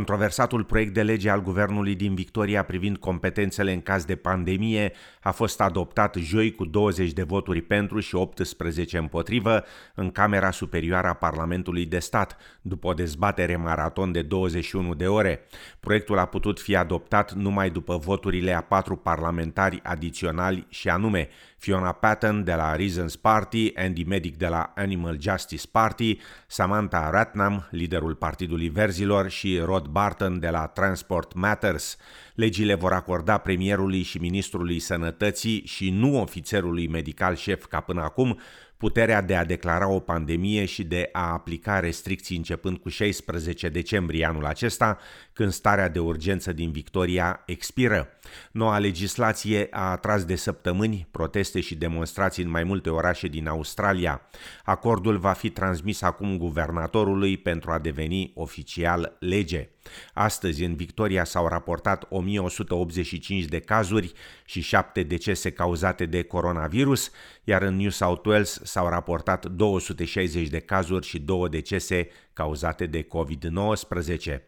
[0.00, 4.92] Controversatul proiect de lege al guvernului din Victoria privind competențele în caz de pandemie
[5.22, 11.08] a fost adoptat joi cu 20 de voturi pentru și 18 împotrivă în Camera Superioară
[11.08, 15.46] a Parlamentului de Stat, după o dezbatere maraton de 21 de ore.
[15.80, 21.92] Proiectul a putut fi adoptat numai după voturile a patru parlamentari adiționali și anume Fiona
[21.92, 28.14] Patton de la Reasons Party, Andy Medic de la Animal Justice Party, Samantha Ratnam, liderul
[28.14, 31.96] Partidului Verzilor și Rod Barton de la Transport Matters.
[32.34, 38.38] Legile vor acorda premierului și ministrului sănătății și nu ofițerului medical șef ca până acum
[38.80, 44.24] puterea de a declara o pandemie și de a aplica restricții începând cu 16 decembrie
[44.24, 44.98] anul acesta,
[45.32, 48.08] când starea de urgență din Victoria expiră.
[48.52, 54.20] Noua legislație a atras de săptămâni proteste și demonstrații în mai multe orașe din Australia.
[54.64, 59.68] Acordul va fi transmis acum guvernatorului pentru a deveni oficial lege.
[60.14, 64.12] Astăzi, în Victoria s-au raportat 1185 de cazuri
[64.44, 67.10] și 7 decese cauzate de coronavirus,
[67.44, 73.06] iar în New South Wales s-au raportat 260 de cazuri și 2 decese cauzate de
[73.06, 74.40] COVID-19.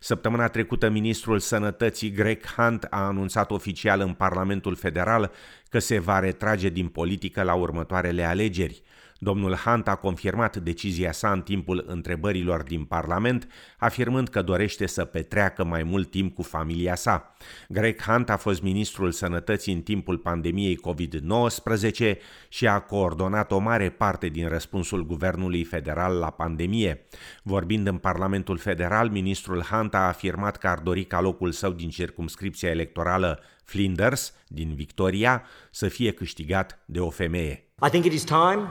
[0.00, 5.32] Săptămâna trecută, ministrul sănătății Greg Hunt a anunțat oficial în Parlamentul Federal
[5.68, 8.82] că se va retrage din politică la următoarele alegeri.
[9.18, 13.48] Domnul Hunt a confirmat decizia sa în timpul întrebărilor din Parlament,
[13.78, 17.36] afirmând că dorește să petreacă mai mult timp cu familia sa.
[17.68, 22.16] Greg Hunt a fost ministrul sănătății în timpul pandemiei COVID-19
[22.48, 27.06] și a coordonat o mare parte din răspunsul guvernului federal la pandemie.
[27.42, 31.88] Vorbind în Parlamentul Federal, ministrul Hunt a afirmat că ar dori ca locul său din
[31.88, 37.68] circumscripția electorală Flinders, din Victoria, să fie câștigat de o femeie.
[37.86, 38.68] I think it is time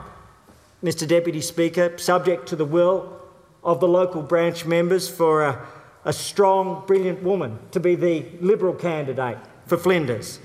[0.84, 3.18] Mr Deputy Speaker, subject to the will
[3.64, 5.66] of the local branch members for a,
[6.04, 10.38] a strong, brilliant woman to be the Liberal candidate for Flinders.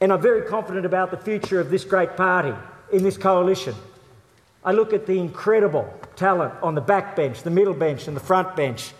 [0.00, 2.54] And I'm very confident about the future of this great party
[2.90, 3.74] in this coalition.
[4.64, 8.20] I look at the incredible talent on the back bench, the middle bench, and the
[8.20, 8.94] front bench.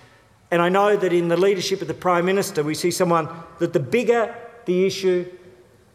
[0.51, 3.73] And I know that in the leadership of the Prime Minister, we see someone that
[3.73, 4.35] the bigger
[4.67, 5.27] the issue,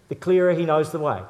[0.08, 1.22] the clearer he knows the way.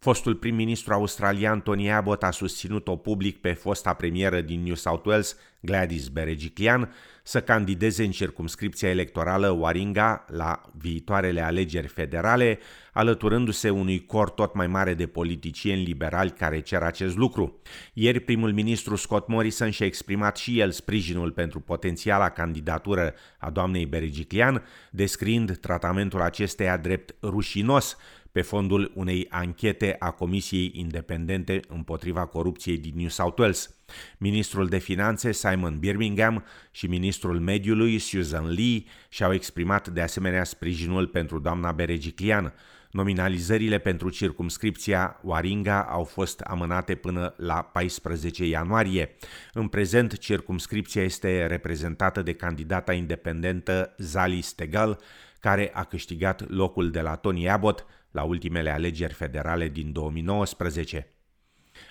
[0.00, 5.36] Fostul prim-ministru australian Tony Abbott a susținut-o public pe fosta premieră din New South Wales,
[5.60, 12.58] Gladys Berejiklian, să candideze în circumscripția electorală Waringa la viitoarele alegeri federale,
[12.92, 17.60] alăturându-se unui cor tot mai mare de politicieni liberali care cer acest lucru.
[17.92, 23.86] Ieri, primul ministru Scott Morrison și-a exprimat și el sprijinul pentru potențiala candidatură a doamnei
[23.86, 27.96] Berejiklian, descriind tratamentul acesteia drept rușinos,
[28.32, 33.74] pe fondul unei anchete a Comisiei Independente împotriva corupției din New South Wales.
[34.18, 41.06] Ministrul de Finanțe Simon Birmingham și ministrul mediului Susan Lee și-au exprimat de asemenea sprijinul
[41.06, 42.54] pentru doamna Beregiclian.
[42.90, 49.16] Nominalizările pentru circumscripția Waringa au fost amânate până la 14 ianuarie.
[49.52, 55.00] În prezent, circumscripția este reprezentată de candidata independentă Zali Stegal,
[55.40, 61.14] care a câștigat locul de la Tony Abbott la ultimele alegeri federale din 2019.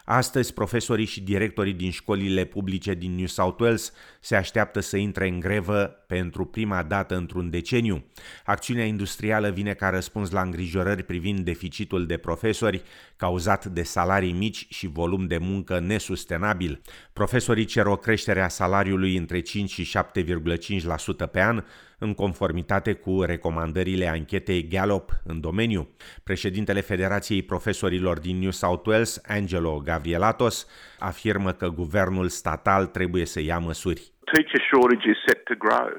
[0.05, 5.27] Astăzi, profesorii și directorii din școlile publice din New South Wales se așteaptă să intre
[5.27, 8.05] în grevă pentru prima dată într-un deceniu.
[8.45, 12.83] Acțiunea industrială vine ca răspuns la îngrijorări privind deficitul de profesori
[13.15, 16.81] cauzat de salarii mici și volum de muncă nesustenabil.
[17.13, 21.63] Profesorii cer o creștere a salariului între 5 și 7,5% pe an,
[21.99, 25.87] în conformitate cu recomandările anchetei Gallup în domeniu.
[26.23, 30.67] Președintele Federației Profesorilor din New South Wales, Angelo Gavrielatos,
[30.99, 34.01] afirmă că guvernul statal trebuie să ia măsuri.
[34.33, 35.89] Teacher shortage is set to grow.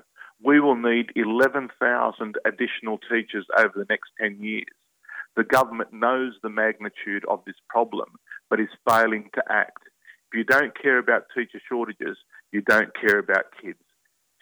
[0.42, 4.76] We will need 11,000 additional teachers over the next 10 years.
[5.34, 8.10] The government knows the magnitude of this problem,
[8.48, 9.82] but is failing to act.
[10.28, 12.16] If you don't care about teacher shortages,
[12.52, 13.84] you don't care about kids.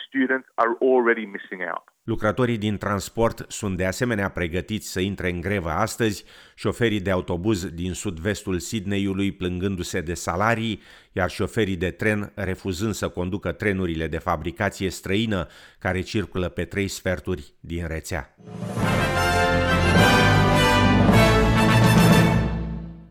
[0.09, 1.85] Students are already missing out.
[2.03, 6.25] Lucrătorii din transport sunt de asemenea pregătiți să intre în grevă astăzi,
[6.55, 10.83] șoferii de autobuz din sud-vestul Sydneyului plângându-se de salarii,
[11.13, 15.47] iar șoferii de tren refuzând să conducă trenurile de fabricație străină
[15.79, 18.35] care circulă pe trei sferturi din rețea.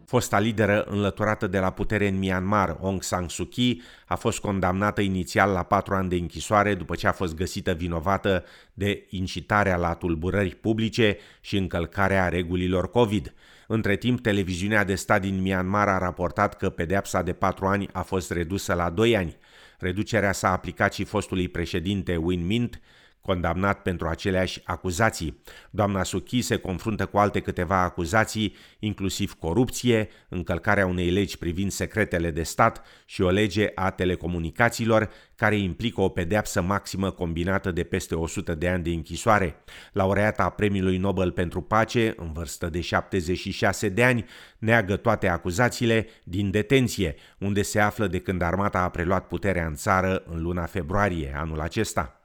[0.09, 5.01] Fosta lideră înlăturată de la putere în Myanmar, Aung San Suu Kyi, a fost condamnată
[5.01, 8.44] inițial la patru ani de închisoare după ce a fost găsită vinovată
[8.74, 13.33] de incitarea la tulburări publice și încălcarea regulilor COVID.
[13.68, 18.01] Între timp, televiziunea de stat din Myanmar a raportat că pedeapsa de patru ani a
[18.01, 19.38] fost redusă la doi ani.
[19.80, 22.81] Reducerea s-a aplicat și fostului președinte Win Mint,
[23.27, 25.41] condamnat pentru aceleași acuzații.
[25.69, 32.31] Doamna Suchi se confruntă cu alte câteva acuzații, inclusiv corupție, încălcarea unei legi privind secretele
[32.31, 38.15] de stat și o lege a telecomunicațiilor care implică o pedeapsă maximă combinată de peste
[38.15, 39.56] 100 de ani de închisoare.
[39.91, 44.25] Laureata Premiului Nobel pentru Pace, în vârstă de 76 de ani,
[44.57, 49.75] neagă toate acuzațiile din detenție, unde se află de când armata a preluat puterea în
[49.75, 52.17] țară în luna februarie anul acesta.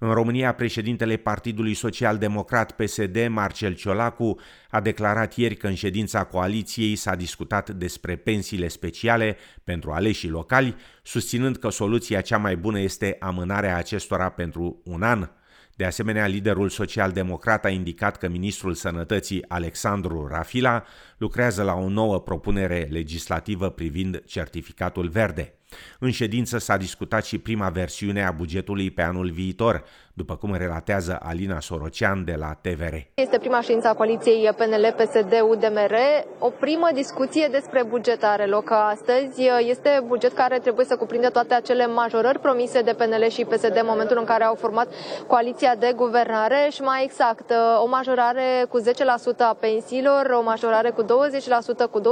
[0.00, 4.38] În România, președintele Partidului Social Democrat PSD, Marcel Ciolacu,
[4.70, 10.76] a declarat ieri că în ședința coaliției s-a discutat despre pensiile speciale pentru aleșii locali,
[11.02, 15.28] susținând că soluția cea mai bună este amânarea acestora pentru un an.
[15.78, 20.84] De asemenea, liderul social-democrat a indicat că ministrul sănătății Alexandru Rafila
[21.18, 25.52] lucrează la o nouă propunere legislativă privind certificatul verde.
[25.98, 29.84] În ședință s-a discutat și prima versiune a bugetului pe anul viitor,
[30.14, 32.94] după cum relatează Alina Sorocean de la TVR.
[33.14, 35.94] Este prima ședință a coaliției PNL-PSD-UDMR.
[36.38, 39.48] O primă discuție despre buget are loc astăzi.
[39.58, 43.86] Este buget care trebuie să cuprindă toate acele majorări promise de PNL și PSD în
[43.86, 44.88] momentul în care au format
[45.26, 47.52] coaliția de guvernare și mai exact
[47.84, 48.84] o majorare cu 10%
[49.38, 51.06] a pensiilor, o majorare cu 20%,
[51.90, 52.04] cu 20%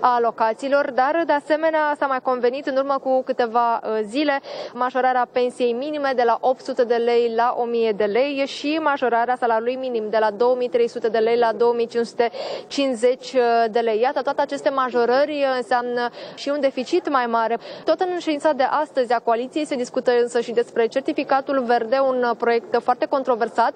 [0.00, 4.40] a alocațiilor, dar de asemenea s-a mai convenit în urmă cu câteva uh, zile
[4.72, 9.74] majorarea pensiei minime de la 800 de lei la 1000 de lei și majorarea salariului
[9.74, 13.40] minim de la 2300 de lei la 2550 uh,
[13.70, 14.00] de lei.
[14.00, 17.58] Iată, toate aceste majorări înseamnă și un deficit mai mare.
[17.84, 22.32] Tot în ședința de astăzi a coaliției se discută însă și despre certificatul verde, un
[22.38, 23.72] proiect foarte controversat,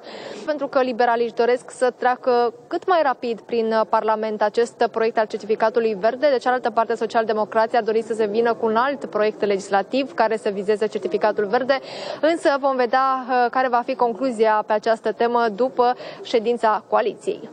[0.46, 4.00] pentru că liberalii își doresc să treacă cât mai rapid prin Parlament
[4.38, 6.29] acest proiect al certificatului verde.
[6.31, 10.37] De cealaltă parte, socialdemocrația ar dori să se vină cu un alt proiect legislativ care
[10.37, 11.79] să vizeze certificatul verde,
[12.20, 17.50] însă vom vedea uh, care va fi concluzia pe această temă după ședința coaliției.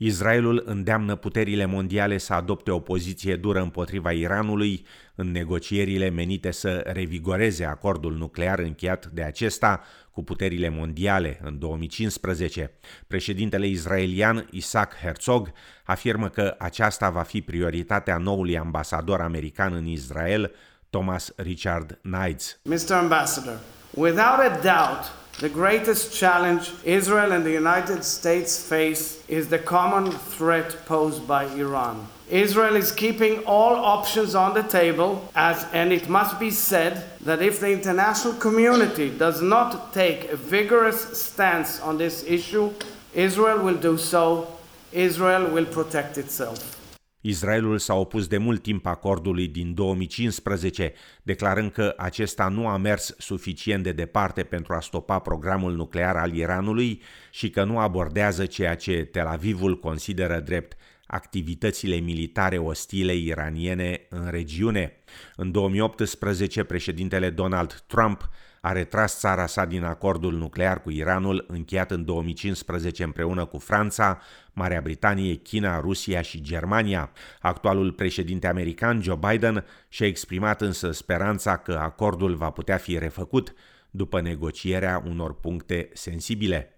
[0.00, 6.82] Israelul îndeamnă puterile mondiale să adopte o poziție dură împotriva Iranului în negocierile menite să
[6.84, 9.82] revigoreze acordul nuclear încheiat de acesta
[10.18, 12.70] cu puterile mondiale în 2015.
[13.06, 15.52] Președintele israelian Isaac Herzog
[15.84, 20.54] afirmă că aceasta va fi prioritatea noului ambasador american în Israel,
[20.90, 22.58] Thomas Richard Knights.
[22.62, 22.92] Mr.
[22.92, 23.58] Ambassador,
[23.90, 30.04] without a doubt, The greatest challenge Israel and the United States face is the common
[30.36, 31.96] threat posed by Iran.
[32.30, 37.40] Israel is keeping all options on the table, as, and it must be said that
[37.40, 42.70] if the international community does not take a vigorous stance on this issue,
[43.14, 44.46] Israel will do so.
[44.92, 46.76] Israel will protect itself.
[47.20, 50.92] Israelul s-a opus de mult timp acordului din 2015,
[51.22, 56.34] declarând că acesta nu a mers suficient de departe pentru a stopa programul nuclear al
[56.34, 60.76] Iranului și că nu abordează ceea ce Tel Avivul consideră drept
[61.10, 64.92] activitățile militare ostile iraniene în regiune.
[65.36, 71.90] În 2018, președintele Donald Trump a retras țara sa din acordul nuclear cu Iranul încheiat
[71.90, 74.20] în 2015 împreună cu Franța,
[74.52, 77.10] Marea Britanie, China, Rusia și Germania.
[77.40, 83.54] Actualul președinte american Joe Biden și-a exprimat însă speranța că acordul va putea fi refăcut
[83.90, 86.77] după negocierea unor puncte sensibile.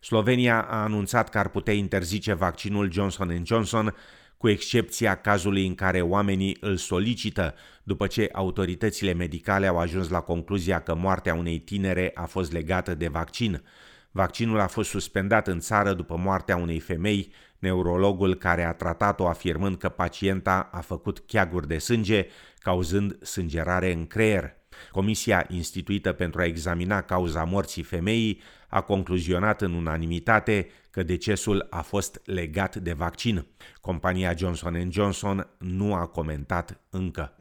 [0.00, 3.94] Slovenia a anunțat că ar putea interzice vaccinul Johnson Johnson
[4.36, 10.20] cu excepția cazului în care oamenii îl solicită, după ce autoritățile medicale au ajuns la
[10.20, 13.62] concluzia că moartea unei tinere a fost legată de vaccin.
[14.10, 19.76] Vaccinul a fost suspendat în țară după moartea unei femei, neurologul care a tratat-o afirmând
[19.76, 22.26] că pacienta a făcut cheaguri de sânge,
[22.58, 24.57] cauzând sângerare în creier.
[24.92, 31.80] Comisia instituită pentru a examina cauza morții femeii a concluzionat în unanimitate că decesul a
[31.80, 33.46] fost legat de vaccin.
[33.80, 37.36] Compania Johnson Johnson nu a comentat încă.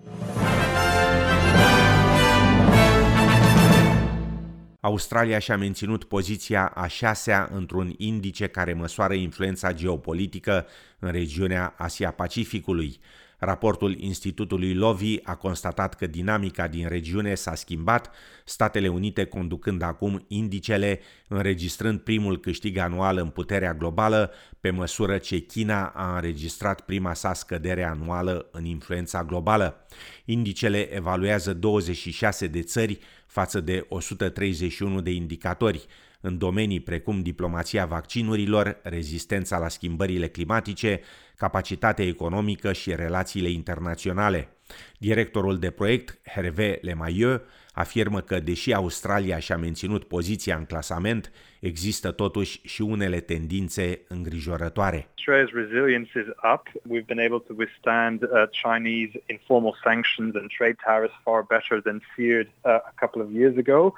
[4.79, 10.67] Australia și-a menținut poziția a șasea într-un indice care măsoară influența geopolitică
[10.99, 12.99] în regiunea Asia-Pacificului.
[13.37, 18.11] Raportul Institutului Lovi a constatat că dinamica din regiune s-a schimbat,
[18.45, 25.39] Statele Unite conducând acum indicele, înregistrând primul câștig anual în puterea globală, pe măsură ce
[25.39, 29.85] China a înregistrat prima sa scădere anuală în influența globală.
[30.25, 35.87] Indicele evaluează 26 de țări față de 131 de indicatori
[36.21, 40.99] în domenii precum diplomația vaccinurilor, rezistența la schimbările climatice,
[41.35, 44.49] capacitatea economică și relațiile internaționale.
[44.97, 47.41] Directorul de proiect, Hervé Lemailleux,
[47.73, 55.07] afirmă că, deși Australia și-a menținut poziția în clasament, există totuși și unele tendințe îngrijorătoare.
[55.27, 56.63] Australia's resilience is up.
[56.91, 58.29] We've been able to withstand uh,
[58.63, 63.57] Chinese informal sanctions and trade tariffs far better than feared uh, a couple of years
[63.57, 63.93] ago.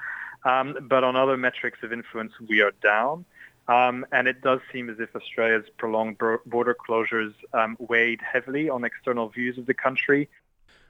[0.46, 3.26] Um, but on other metrics of influence, we are down.
[3.68, 8.84] Um, and it does seem as if Australia's prolonged border closures um, weighed heavily on
[8.84, 10.30] external views of the country.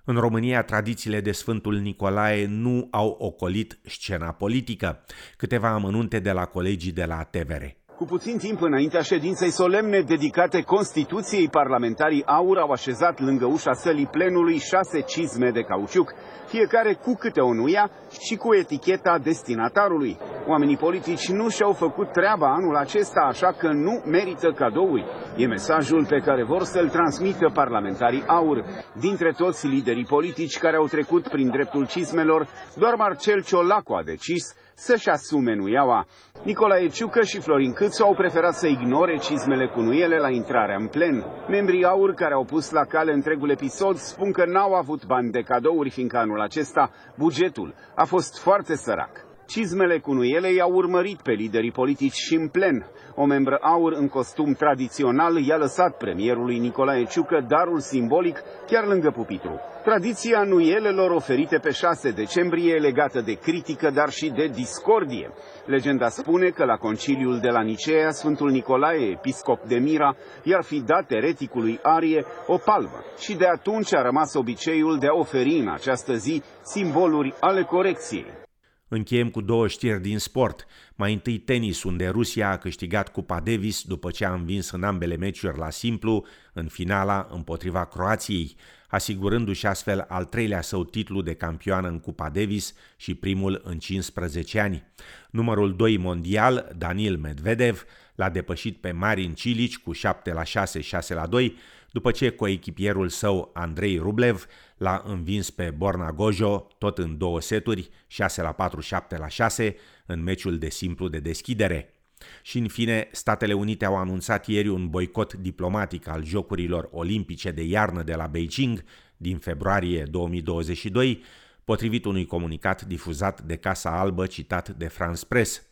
[0.04, 5.06] În România, tradițiile de Sfântul Nicolae nu au ocolit scena politică.
[5.38, 7.79] Câteva amănunte de la colegii de la TVR.
[8.00, 14.06] Cu puțin timp înaintea ședinței solemne dedicate Constituției, parlamentarii aur au așezat lângă ușa sălii
[14.12, 16.14] plenului șase cizme de cauciuc,
[16.48, 17.90] fiecare cu câte o nuia
[18.28, 20.18] și cu eticheta destinatarului.
[20.48, 25.06] Oamenii politici nu și-au făcut treaba anul acesta, așa că nu merită cadouri.
[25.38, 28.66] E mesajul pe care vor să-l transmită parlamentarii aur.
[29.00, 34.54] Dintre toți liderii politici care au trecut prin dreptul cizmelor, doar Marcel Ciolacu a decis
[34.86, 36.06] să-și asume nuiaua.
[36.44, 40.88] Nicolae Ciucă și Florin Câțu au preferat să ignore cizmele cu nuiele la intrarea în
[40.88, 41.26] plen.
[41.48, 45.42] Membrii aur care au pus la cale întregul episod spun că n-au avut bani de
[45.42, 49.29] cadouri, fiindcă anul acesta bugetul a fost foarte sărac.
[49.50, 52.86] Cizmele cu nuiele i-au urmărit pe liderii politici și în plen.
[53.16, 59.12] O membră aur în costum tradițional i-a lăsat premierului Nicolae Ciucă darul simbolic chiar lângă
[59.12, 59.60] pupitru.
[59.84, 65.30] Tradiția nuielelor oferite pe 6 decembrie e legată de critică, dar și de discordie.
[65.66, 70.80] Legenda spune că la conciliul de la Nicea, Sfântul Nicolae, episcop de Mira, i-ar fi
[70.82, 75.70] dat ereticului Arie o palmă și de atunci a rămas obiceiul de a oferi în
[75.70, 78.48] această zi simboluri ale corecției.
[78.92, 80.66] Încheiem cu două știri din sport.
[80.96, 85.16] Mai întâi tenis, unde Rusia a câștigat Cupa Davis după ce a învins în ambele
[85.16, 88.56] meciuri la simplu, în finala împotriva Croației,
[88.88, 94.60] asigurându-și astfel al treilea său titlu de campioană în Cupa Davis și primul în 15
[94.60, 94.84] ani.
[95.30, 101.14] Numărul 2 mondial, Daniel Medvedev, l-a depășit pe Marin Cilic cu 7 la 6, 6
[101.14, 101.56] la 2,
[101.92, 104.46] după ce coechipierul său Andrei Rublev
[104.78, 109.76] l-a învins pe Borna Gojo tot în două seturi, 6 la 4, 7 la 6,
[110.06, 111.94] în meciul de simplu de deschidere.
[112.42, 117.64] Și în fine, Statele Unite au anunțat ieri un boicot diplomatic al Jocurilor Olimpice de
[117.64, 118.84] iarnă de la Beijing
[119.18, 121.24] din februarie 2022,
[121.64, 125.64] potrivit unui comunicat difuzat de Casa Albă citat de France Press.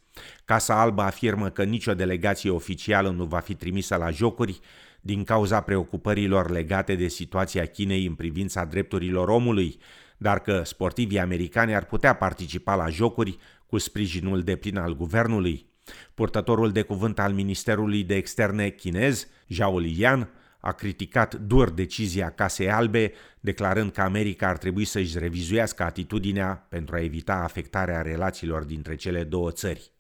[0.46, 4.60] Casa Albă afirmă că nicio delegație oficială nu va fi trimisă la jocuri
[5.02, 9.80] din cauza preocupărilor legate de situația Chinei în privința drepturilor omului,
[10.18, 15.66] dar că sportivii americani ar putea participa la jocuri cu sprijinul deplin al guvernului.
[16.14, 22.72] Purtătorul de cuvânt al Ministerului de Externe chinez, Zhao Liyan, a criticat dur decizia Casei
[22.72, 28.96] Albe, declarând că America ar trebui să-și revizuiască atitudinea pentru a evita afectarea relațiilor dintre
[28.96, 29.92] cele două țări.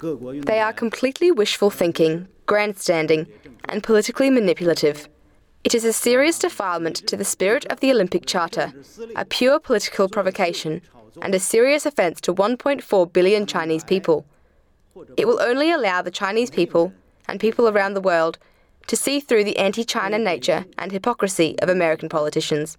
[0.00, 3.26] They are completely wishful thinking, grandstanding,
[3.68, 5.08] and politically manipulative.
[5.64, 8.72] It is a serious defilement to the spirit of the Olympic Charter,
[9.16, 10.82] a pure political provocation,
[11.22, 14.26] and a serious offence to 1.4 billion Chinese people.
[15.16, 16.92] It will only allow the Chinese people
[17.26, 18.38] and people around the world
[18.86, 22.76] to see through the anti China nature and hypocrisy of American politicians.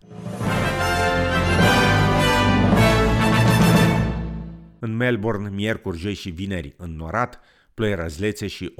[4.87, 7.39] în Melbourne miercuri, joi și vineri, în norat,
[7.73, 8.73] ploi răzlețe și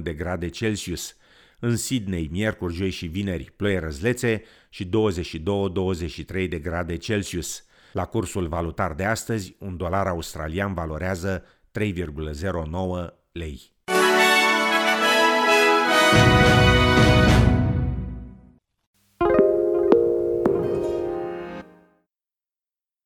[0.00, 1.16] 18-21 de grade Celsius.
[1.58, 7.64] În Sydney, miercuri, joi și vineri, ploi răzlețe și 22-23 de grade Celsius.
[7.92, 11.44] La cursul valutar de astăzi, un dolar australian valorează
[11.78, 13.72] 3,09 lei.